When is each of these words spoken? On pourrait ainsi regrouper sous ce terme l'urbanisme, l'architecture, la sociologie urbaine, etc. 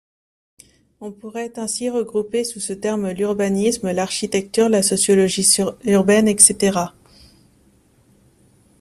On 0.99 1.11
pourrait 1.11 1.59
ainsi 1.59 1.87
regrouper 1.91 2.43
sous 2.43 2.59
ce 2.59 2.73
terme 2.73 3.11
l'urbanisme, 3.11 3.91
l'architecture, 3.91 4.67
la 4.67 4.81
sociologie 4.81 5.45
urbaine, 5.83 6.27
etc. 6.27 6.75